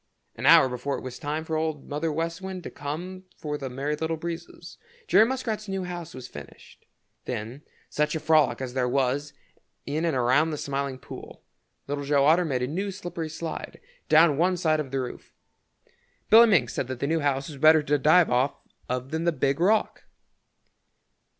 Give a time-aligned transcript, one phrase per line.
[0.35, 3.69] An hour before it was time for Old Mother West Wind to come for the
[3.69, 6.87] Merry Little Breezes, Jerry Muskrat's new house was finished.
[7.25, 9.33] Then such a frolic as there was
[9.85, 11.43] in and around the Smiling Pool!
[11.85, 13.79] Little Joe Otter made a new slippery slide
[14.09, 15.35] down one side of the roof.
[16.31, 18.55] Billy Mink said that the new house was better to dive off
[18.89, 20.05] of than the Big Rock.